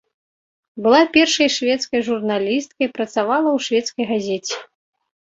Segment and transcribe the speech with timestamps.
[0.85, 4.55] Была першай шведскай журналісткай, працавала ў шведскай газеце.